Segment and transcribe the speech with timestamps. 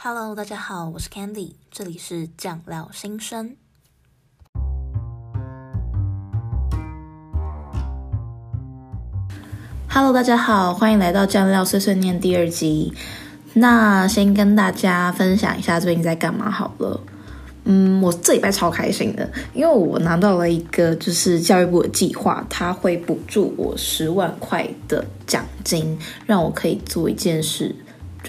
[0.00, 3.56] Hello，大家好，我是 Candy，这里是酱料新生。
[9.88, 12.94] Hello，大家好，欢迎来到酱料碎碎念第二集。
[13.54, 17.00] 那先跟大家分享一下最近在干嘛好了。
[17.64, 27.74] 嗯，我这礼拜超开心的，因为我拿到了一个就是教育部的计划，它会补助我十万块的奖金，让我可以做一件事。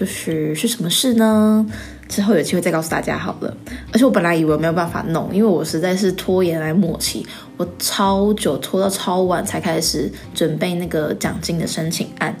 [0.00, 1.66] 就是是什么事呢？
[2.08, 3.54] 之后有机会再告诉大家好了。
[3.92, 7.26] 而且我本来以为没有办法弄，因为我实在是拖延来末期，
[7.58, 12.34] 我超久拖到超晚才开始准备那个奖金的申请案。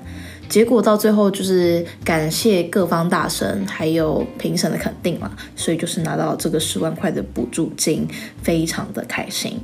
[0.48, 8.08] 结果到最后就是感谢各方大神还有评审的肯定嘛，所以就是拿到这个十万块的补助金，
[8.42, 9.60] 非常的开心。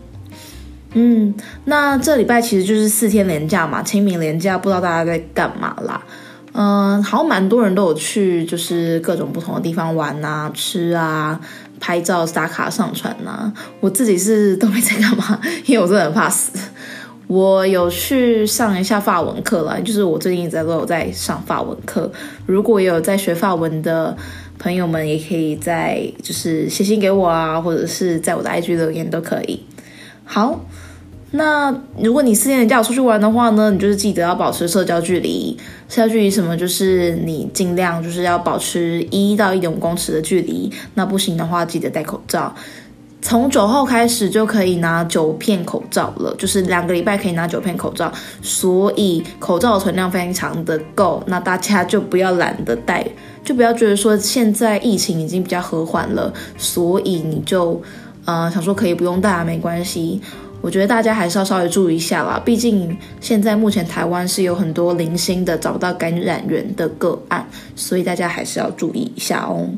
[0.92, 1.34] 嗯，
[1.64, 6.04] 那这礼拜其实就是四天连假嘛，清明连假，不知道大家在干嘛啦？
[6.58, 11.38] 嗯，好像蛮多人都有去，就是各种不同的地方玩啊、吃啊、
[11.78, 13.52] 拍照、打卡、上传啊。
[13.78, 16.58] 我自己是都没在干嘛，因为我真的很怕死。
[17.26, 22.10] 我有去上一下法文课啦，就是我最近一直都有在上法文课。
[22.46, 24.16] 如果有在学法文的
[24.58, 29.62] 朋友们，也可以在就是写信给我啊，或者是在我的 IG 留言都可以。
[30.24, 30.58] 好。
[31.32, 35.58] 那如果你四天连假出去玩的话呢，你就是记得要保持社交距离。
[35.88, 36.56] 社交距离什么？
[36.56, 40.70] 就是你尽量就是要保持一到一点五公尺的距离。
[40.94, 42.54] 那不行的话，记得戴口罩。
[43.22, 51.20] 从九号开始就可以拿九片口罩了，就是两个礼拜可以拿九片口罩，所以口罩的存量非常的够。
[51.26, 53.04] 那大家就不要懒得戴，
[53.42, 57.82] 就不要觉得说现在疫情已经比较和缓了，所以你就
[58.26, 60.20] 呃想说可以不用戴啊，没关系。
[60.66, 69.70] 我觉得大家还是要稍微注意一下啦，毕竟现在目前台湾是有很多零星的找不到感染源的个案，所以大家还是要注意一下哦。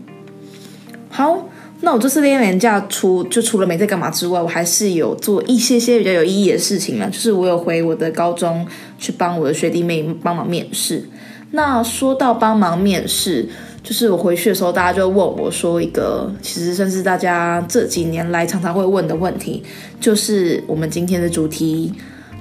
[1.10, 1.46] 好，
[1.82, 8.66] 那我这四天连假除就除了没在干嘛之外，我还是有做一些些比较有意义的事情啦，就是我有回我的高中
[8.98, 11.06] 去帮我的学弟妹帮忙面试。
[11.50, 13.46] 那说到帮忙面试。
[13.88, 19.62] 就是我回去的时候，大家就问我说一个，其实甚至大家这几年来常常会问的问题，
[19.98, 21.94] 就是我们今天的主题，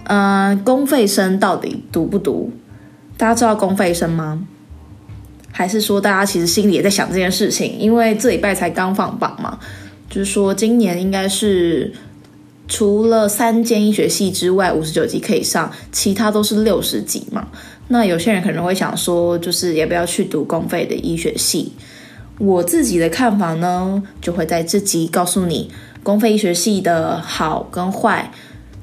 [0.03, 2.51] 呃，公费生到底读不读？
[3.15, 4.45] 大家知道公费生吗？
[5.49, 7.79] 还是说大家其实心里也在想这件事情？
[7.79, 9.57] 因为这礼拜才刚放榜嘛，
[10.09, 11.93] 就是说今年应该是
[12.67, 17.47] 除了三间医学系之外，五十九级可以上，其他都是六十级嘛。
[17.89, 21.73] 那有些人可能会想说，就是也不要去读公费的医学系？
[22.37, 25.71] 我自己的看法呢，就会在这集告诉你
[26.03, 28.31] 公费医学系的好跟坏。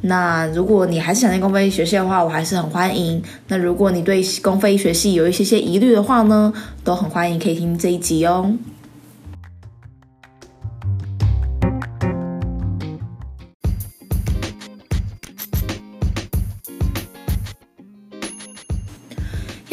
[0.00, 3.22] 那如果你还是想念公费医学系的话，我还是很欢迎。
[3.48, 8.53] 那如果你对公费医学系有一些些疑虑的话呢，都很欢迎可以听这一集哦。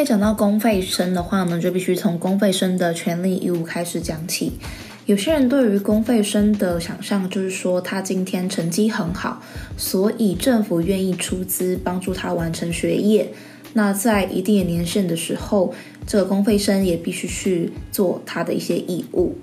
[0.03, 4.53] 讲到公费生的话呢，就必须从公费生的权利义务开始讲起。
[5.05, 9.41] 有些人对于公费生的想象就是说，他今天成绩很好，
[9.75, 13.33] 所以政府愿意出资帮助他完成学业。
[13.73, 15.73] 那在一定的年限的时候，
[16.05, 19.37] 这个公费生也必须去做他的一些义务。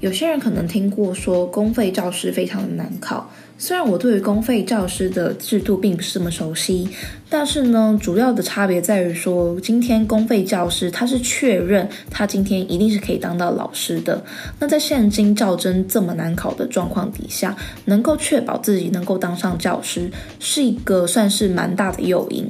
[0.00, 3.30] 有些人可能听过说，公费教师非常的难考。
[3.62, 6.88] 虽然我对于公费教师的制度并不是这么熟悉，
[7.28, 14.24] 但是呢，主要的差别在于说，今天公费教师他是确认他今天一定是可以当到老师的。
[14.58, 17.54] 那在现今教甄这么难考的状况底下，
[17.84, 22.48] 能够确保自己能够当上教师，是一个算是蛮大的诱因。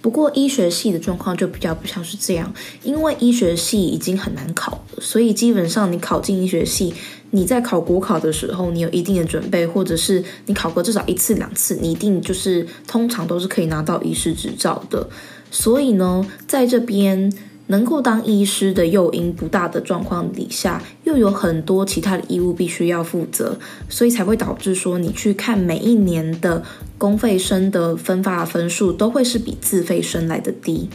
[0.00, 2.52] 不过医学系的状况就比较不像是这样，
[2.82, 6.94] 因为医学系已经很难考，所以基本上你考进医学系。
[7.32, 15.08] 你在考国考的时候，你有一定的准备，或者是你考过至少一次两次，你一定就是通常都是可以拿到医师执照的。
[15.48, 17.32] 所以呢，在这边
[17.70, 23.56] 能够当医师的诱因不大的状况底下，又有很多其他的义务必须要负责，
[23.88, 26.64] 所以才会导致说你去看每一年的
[26.98, 30.90] 公费生的分发分数都会是比自费生来的低。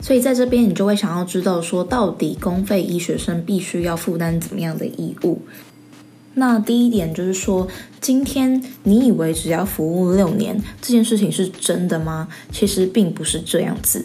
[0.00, 5.42] 所以在这边，你就会想要知道说，到底公费医学生必须要负担怎么样的义务？
[6.34, 7.66] 那第一点就是说，
[8.00, 12.28] 今天你以为只要服务六年，这件事情是真的吗？
[12.52, 14.04] 其实并不是这样子。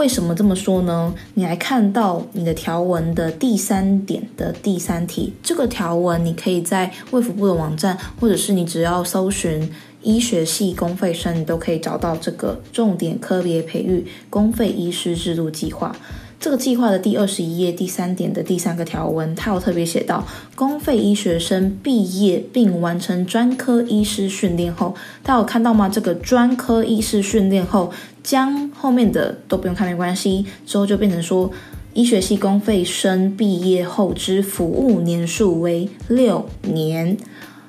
[0.00, 1.12] 为什么这么说呢？
[1.34, 9.70] 你来看到你的条文的第三点的第三题，这个条文你可以在卫福部的网站，或者是你只要搜寻。
[10.02, 15.94] 医学系公费生，你都可以找到这个重点科别培育公费医师制度计划。
[16.38, 25.86] 这个计划的第二十一页第三点的第三个条文，它有特别写到，公费医学生毕业并完成专科医师训练后，大家有看到吗？
[25.86, 31.50] 这个专科医师训练后，将后面的都不用看没关系，之后就变成说，
[31.94, 37.16] 医学系公费生毕业后之服务年数为六年。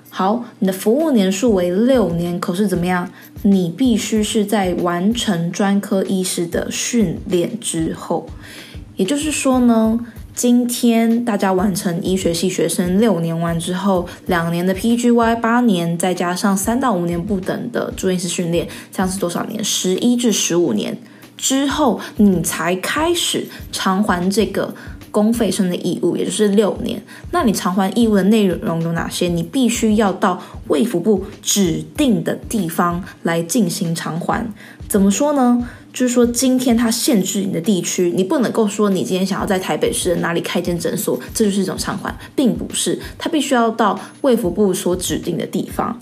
[0.09, 3.09] 好，你的服务年数为六年，可是怎么样？
[3.43, 8.27] 你必须是在完成专科医师的训练之后，
[8.97, 9.97] 也就是说呢，
[10.33, 19.63] 今天大家完成医学系学生六年完之后，两年的 PGY，八年再加上三到五年不等的住院医训练，这样是多少年？
[19.63, 20.97] 十一至十五年
[21.37, 24.73] 之后，你才开始偿还这个。
[25.11, 27.03] 公费生的义务，也就是六年。
[27.31, 29.27] 那你偿还义务的内容有哪些？
[29.27, 34.45] 你必须要到卫福部指定的地方来进行偿还。
[34.87, 35.67] 怎么说呢？
[35.93, 42.97] 就是说，今天它限制你的地区，你不能够说你今天想要在台北市哪里开间诊所，这就是一种偿还，并不是。
[43.17, 45.99] 它必须要到卫福部所指定的地方。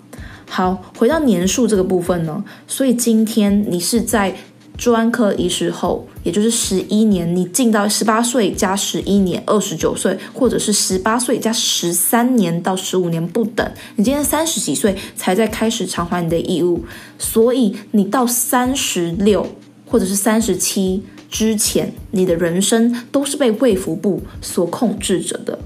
[0.47, 4.35] 好，回到年数这个部分呢，所以今天你是在。
[4.79, 13.69] 专科医师后，也就是十一年，你进到十八岁加十一年，二十九岁，或者是十八岁加十三年到十五年不等。
[13.97, 16.85] 你今天三十几岁才在开始偿还你的义务，
[17.17, 19.45] 所以你到三十六
[19.85, 25.59] 或者是三十七之前，你的人生都是被卫福部所控制着的。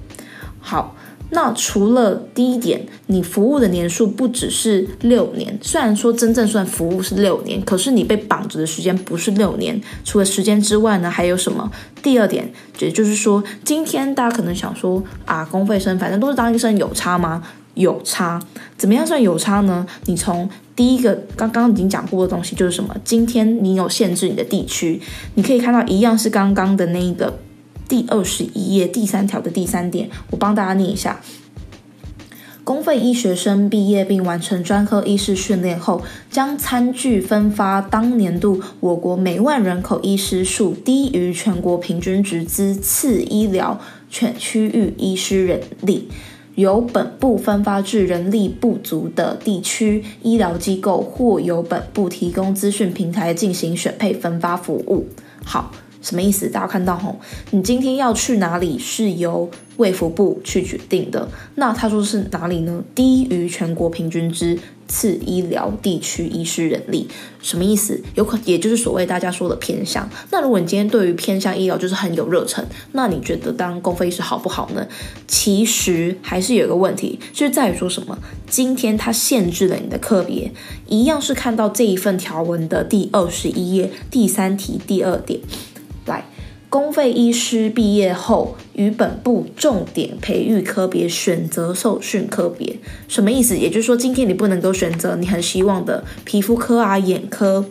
[0.59, 0.95] 好。
[1.33, 9.81] 那除了第一点，你服务的年数不只是六年，虽然说真正算服务是六年，可是你被绑着的时间不是六年。
[10.05, 11.71] 除了时间之外呢，还有什么？
[12.01, 17.43] 第二点，也就是说，今天大家可能想说啊，公费生反正都是当医生，有差吗？
[17.73, 18.39] 有差。
[18.77, 19.87] 怎么样算有差呢？
[20.05, 22.95] 你从第一个刚刚已经讲过的东西就是什么？
[23.03, 25.01] 今天你有限制你的地区，
[25.33, 27.39] 你可以看到一样是刚刚的那一个。
[27.87, 31.21] 第二十一页第三条的第三点，我帮大家念一下：
[32.63, 36.01] 公费医学生毕业并完成专科医师训练后，
[36.31, 46.07] 将餐具分发当年度我国每万人口医师数低于全国平均值之次医疗全区域医师人力，
[46.55, 55.07] 由本部分发至人力不足的地区医疗机构，或由本部提供资讯平台进行选配分发服务。
[55.43, 55.71] 好。
[56.03, 56.47] 什么意思？
[56.49, 57.17] 大家看到吼，
[57.51, 61.27] 你今天要去哪里是由卫福部去决定的。
[61.55, 62.83] 那他说是哪里呢？
[62.93, 67.07] 低于全国平均之次医疗地区医师人力，
[67.41, 68.03] 什么意思？
[68.15, 70.07] 有可也就是所谓大家说的偏向。
[70.29, 74.85] 那如果你今天对于偏向医疗就是很有热忱，那你觉得当公费医师好不好呢？
[75.25, 78.19] 其实还是有一个问题，就是在于说什么？
[78.49, 80.51] 今天它限制了你的课别，
[80.87, 85.39] 一样是看到这一份条文的第二十一页第三题第二点。
[86.05, 86.25] 来，
[86.69, 92.77] 公费医师毕业后，于本部重点培育科别选择受训科别，
[93.07, 93.57] 什么意思？
[93.57, 97.65] 也就是说，今天你不能够选择你很希望的皮肤科啊、眼科，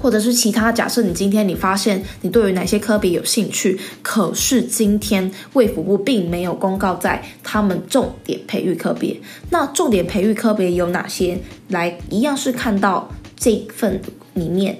[0.00, 0.70] 或者是其他。
[0.70, 9.20] 假设你今天你发现你对于哪些科别有兴趣，可是今天卫福部并没有公告在他们重点培育科别。
[9.50, 11.38] 那重点培育科别有哪些？
[11.68, 14.00] 来，一样是看到这份
[14.34, 14.78] 里面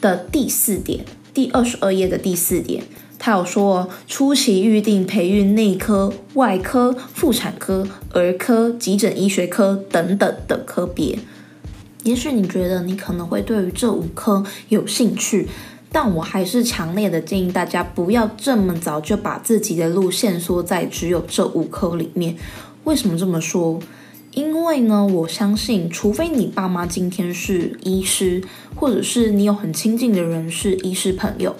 [0.00, 1.04] 的第四点。
[1.34, 2.84] 第二十二页的第四点，
[3.18, 11.18] 他有说初期预定培育内科、外科、妇产科、儿科、急诊医学科等等的科别。
[12.04, 15.48] 也许你觉得你可能会对于这五科有兴趣，
[15.90, 22.36] 但我还是强烈的建议大家不要这么早就把自己的路限缩在只有这五科里面。
[22.84, 23.80] 为什么这么说？
[24.34, 28.42] 因为呢，我相信，除非你爸妈今天是医师，
[28.74, 31.54] 或者是你有很亲近的人是医师朋友，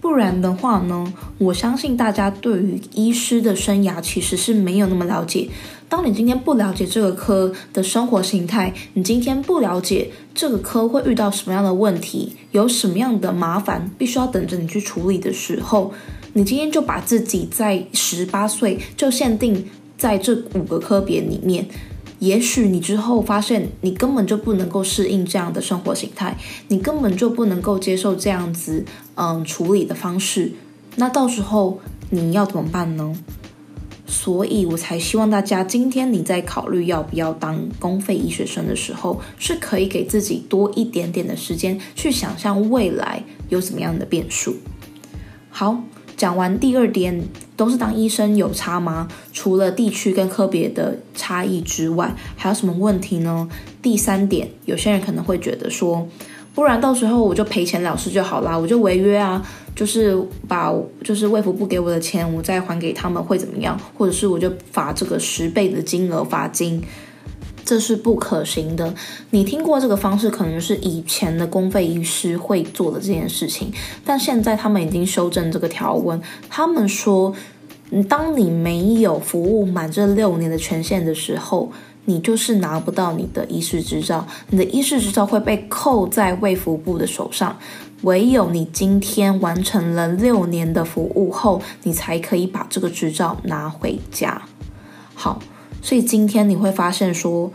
[0.00, 5.48] 不然的话呢，我相信大家对于医师的生涯其实是没有那么了解。
[5.88, 15.94] 当你今天不了解这个科的生活形态，你今天不了解这个科会遇到什么样的问题，有什么样的麻烦，必须要等着你去处理的时候，
[16.32, 19.64] 你今天就把自己在十八岁就限定
[19.96, 21.64] 在这五个科别里面。
[22.18, 26.36] 也许你之后发现你根本就不能够适应这样的生活形态，
[26.68, 28.84] 你根本就不能够接受这样子
[29.16, 30.52] 嗯处理的方式，
[30.96, 31.80] 那到时候
[32.10, 33.14] 你要怎么办呢？
[34.06, 44.56] 所以我才希望大家今天你在考虑要不要当公费医学生的时候，是可以给自己多一点点的时间去想象未来有怎么样的变数。
[45.50, 45.82] 好。
[46.16, 49.08] 讲完第二点，都是当医生有差吗？
[49.32, 53.48] 除了地区跟科别的差异之外，还有什么问题呢？
[53.80, 56.06] 第三点，有些人可能会觉得说，
[56.54, 59.42] 不然到时候我就赔钱了事就好啦，我就违约啊，
[59.74, 60.72] 就是把
[61.02, 63.78] 就是卫福部给我的钱，我再还给他们会怎么样？
[63.96, 66.82] 或者是我就罚这个十倍的金额罚金，
[67.66, 68.94] 这是不可行的。
[69.30, 73.70] 你听过这个方式，可能是以前的公费医师会做的这件事情，
[74.04, 77.34] 但现在他们已经修正这个条文，他们说，
[78.08, 81.70] 当你没有服务满这六年的权限的时候。
[82.08, 87.58] 你就是拿不到你的医师执照，你的医师执照会被扣在卫福部的手上。
[88.02, 94.40] 唯有你今天完成了六年的服务后，你才可以把这个执照拿回家。
[95.16, 95.40] 好，
[95.86, 97.52] 所以今天你会发现说，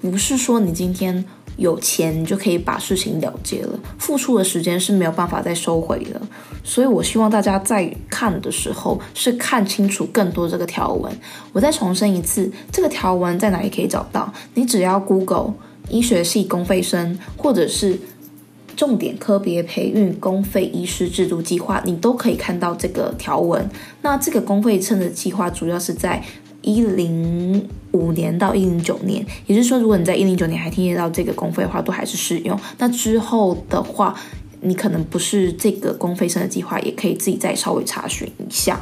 [0.00, 1.24] 不是说你今天。
[1.58, 3.80] 有钱，你就可以把事情了结了。
[3.98, 6.20] 付出的时间是没有办法再收回的，
[6.62, 11.10] 所以我希望大家在看的时候是看清楚更多这个条文。
[11.54, 14.30] 我再重申一次，这个条文在哪里可以找到？
[14.52, 15.54] 你只要 Google
[15.88, 17.98] 医学系公费生，或者是
[18.76, 23.66] 重点科别培育公费医师制度计划，你都可以看到这个条文。
[24.02, 26.22] 那这个公费生的计划主要是在。
[26.66, 32.58] 一零五年到一零九年，也就是说，如果你在一零九年还听得到这个公费的话，都还是适用。
[32.78, 34.14] 那之后的话，
[34.62, 38.80] 你可能不是这个公费生的计划，也可以自己再稍微查询一下。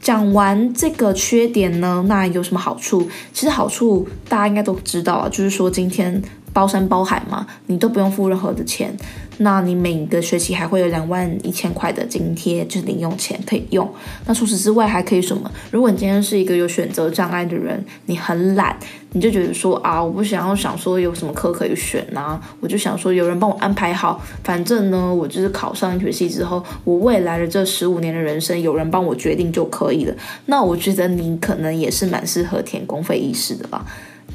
[0.00, 3.06] 讲完这个缺点呢，那有什么好处？
[3.34, 6.22] 其实好处大家应该都知道啊，就是说今天。
[6.56, 8.96] 包山包海嘛，你都不用付任何的钱，
[9.38, 13.88] 那你每个学期还会有两万一千块的津贴，就是零用钱可以用。
[14.26, 15.50] 那除此之外还可以什么？
[15.70, 18.76] 如果你今天是一个有选择障碍的人，你很懒，
[19.12, 30.14] 你就觉得说啊，我不想要想说有什么课可以选啊，我就想说有人帮我安排好，反正呢，我就是考上医学系之后，我未来的这十五年的人生有人帮我决定就可以了。
[30.46, 33.84] 那我觉得你可能也是蛮适合填公费医师的吧。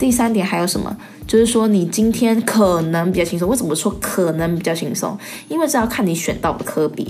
[0.01, 0.97] 第三点还有什么？
[1.27, 3.47] 就是说你今天可能比较轻松。
[3.47, 5.15] 为什么说可能比较轻松？
[5.47, 7.05] 因为这要看你选到的科别，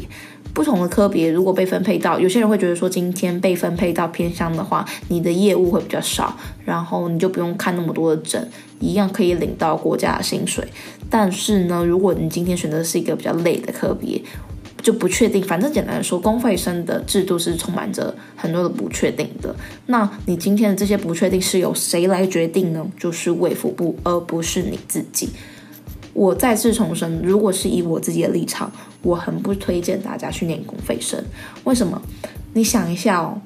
[0.54, 8.46] 不同的科别如果被分配到，有些人会觉得说今天被分配到偏乡的话，你的业务会比较少，然后你就不用看那么多的诊，
[8.82, 10.68] 一样可以领到国家的薪水。
[11.10, 14.22] 但是呢，如果你今天选择是一个比较累的科别，
[14.82, 19.56] 就不确定，反正简单来说，公费生的制度是充满着很多的不确定的。
[19.86, 22.86] 那你今天的这些不确定是由谁来决定呢？
[22.98, 25.30] 就是卫福部，而不是你自己。
[26.14, 28.72] 我再次重申，如果是以我自己的立场，
[29.02, 31.24] 我很不推荐大家去念公费生。
[31.64, 32.02] 为什么？
[32.54, 33.42] 你想一下哦，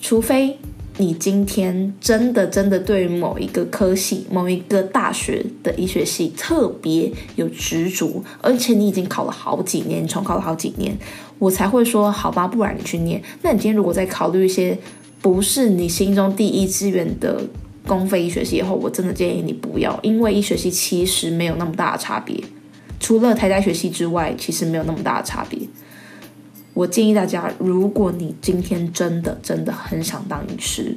[0.00, 0.58] 除非。
[1.00, 10.98] 你今天真的真的对于某一个科系、某一个大学的医学系特别有执着，而且你已经考了好几年，重考了好几年，
[11.38, 13.22] 我才会说好吧，不然你去念。
[13.42, 14.76] 那你今天如果再考虑一些
[15.22, 17.40] 不是你心中第一志愿的
[17.86, 22.36] 公费医学系以后，我真的建议你不要，因为医学系其实没有那么大的差别，
[22.98, 25.60] 除了台大学系之外，其实没有那么大的差别。
[26.78, 30.96] 我建议大家，如果你今天真的真的很想当医师，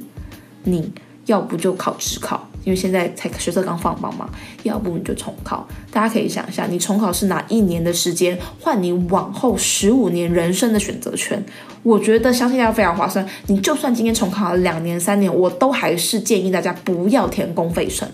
[0.62, 0.88] 你
[1.26, 4.30] 要不就考职考，因为现在才学测刚放榜嘛，
[4.62, 5.66] 要不你就重考。
[5.90, 11.44] 大家可以想一下，你重考是拿一年的时间换你往后十五年人生的选择权，
[11.82, 13.26] 我觉得相信大家非常划算。
[13.48, 18.08] 你就算今天重考了两年、三年，我都还是建议大家不要填公费生。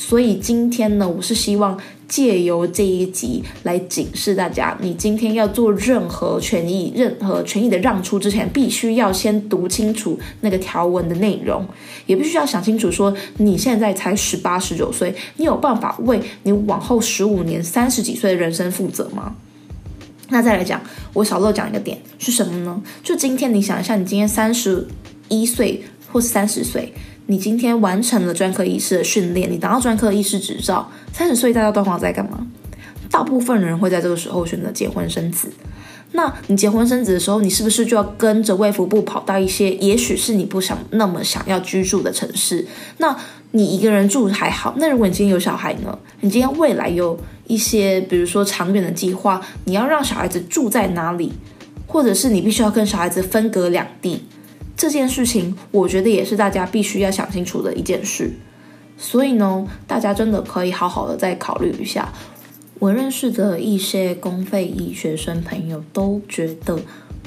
[0.00, 1.78] 所以今天呢，我是希望。
[2.08, 11.64] 借由这一集来警示大家，你今天要做任何权益、任何权益的让出之前，必须要先读清楚那个条文的内容，
[12.06, 19.36] 也必须要想清楚，说你现在才十八、十九岁，你有办法为你往后十五年、三十几岁的人生负责吗？
[20.30, 22.82] 那再来讲，我小漏讲一个点是什么呢？
[23.04, 24.88] 就今天你想一下，你今天三十
[25.28, 26.92] 一岁或是三十岁。
[27.30, 32.44] 你今天完成了专科医师的训练，你拿到专科医师执照，三十岁大家都会在干嘛？
[33.08, 35.48] 大部分人会在这个时候选择结婚生子。
[36.10, 42.66] 那你结婚生子的时候，你是不是就要跟着卫福部跑到一些也许是你不想那么想要居住的城市？
[42.98, 43.16] 那
[43.52, 45.96] 你一个人住还好，那如果你今天有小孩呢？
[46.22, 51.32] 你今天未来有一些，比如说长远的计划，你要让小孩子住在哪里？
[51.86, 54.24] 或者是你必须要跟小孩子分隔两地？
[54.80, 58.32] 这件事情，我觉得也是大家必须要想清楚的一件事，
[58.96, 62.10] 所以呢，大家真的可以好好的再考虑一下。
[62.78, 66.80] 我认识的一些公费医学生朋友都觉得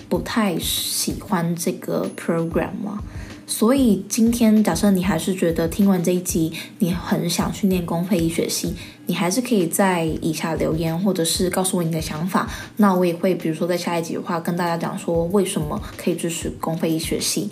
[0.09, 3.03] 不太喜欢这个 program 嘛。
[3.45, 8.73] 所以今天，假设你还是觉得听完这一集，你很想去念公费医学系，
[9.05, 12.49] 你还是可以在以下留言，或者是告诉我你的想法。
[12.77, 17.49] 那我也会，比如说在下一集的话，跟大家讲说为什么可以支持公费医学系。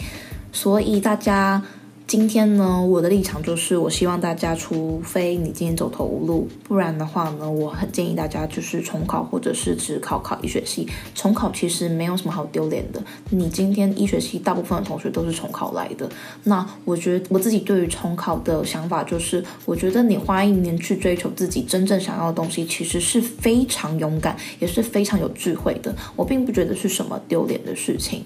[0.51, 1.61] 所以大家。
[2.11, 10.85] 今天呢，我的立场就是，我希望大家，除非你今天走投无路，不然的话呢，我很建议大家就是重考，或者是只考考医学系。
[11.15, 13.01] 重考其实没有什么好丢脸的。
[13.29, 16.09] 你今天医学系大部分的同学都是重考来的。
[16.43, 25.95] 那我觉得我自己对于重考的想法就是，我觉得你花一年去追求自己真正想要的东西，其实是非常勇敢，也是非常有智慧的。
[26.17, 28.25] 我并不觉得是什么丢脸的事情。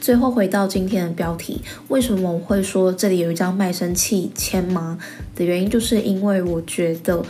[0.00, 4.98] 最后回到今天的标题，为什么我会说这里有一张卖身契签吗？
[5.36, 7.22] 的原因就是因为我觉得